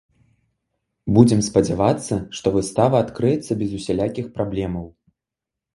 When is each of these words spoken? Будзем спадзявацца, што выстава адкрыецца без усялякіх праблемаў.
Будзем 1.17 1.43
спадзявацца, 1.49 2.15
што 2.39 2.47
выстава 2.57 2.95
адкрыецца 3.07 3.51
без 3.61 3.71
усялякіх 3.83 4.25
праблемаў. 4.41 4.85